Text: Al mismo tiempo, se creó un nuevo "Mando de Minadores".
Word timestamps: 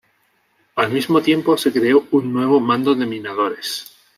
Al 0.77 0.91
mismo 0.91 1.21
tiempo, 1.21 1.55
se 1.59 1.71
creó 1.71 2.07
un 2.09 2.33
nuevo 2.33 2.59
"Mando 2.59 2.95
de 2.95 3.05
Minadores". 3.05 3.95